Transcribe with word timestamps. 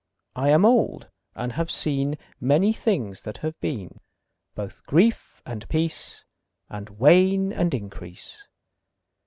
I 0.35 0.49
am 0.49 0.65
old 0.65 1.11
and 1.35 1.51
have 1.53 1.69
seen 1.69 2.17
Many 2.39 2.73
things 2.73 3.21
that 3.21 3.37
have 3.45 3.59
been; 3.59 3.99
Both 4.55 4.83
grief 4.87 5.43
and 5.45 5.69
peace 5.69 6.25
And 6.71 6.89
wane 6.89 7.53
and 7.53 7.71
increase. 7.71 8.47